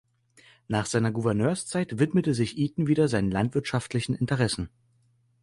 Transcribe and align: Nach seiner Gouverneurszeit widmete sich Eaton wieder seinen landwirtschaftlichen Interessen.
Nach 0.67 0.87
seiner 0.87 1.11
Gouverneurszeit 1.11 1.99
widmete 1.99 2.33
sich 2.33 2.57
Eaton 2.57 2.87
wieder 2.87 3.07
seinen 3.07 3.29
landwirtschaftlichen 3.29 4.15
Interessen. 4.15 4.71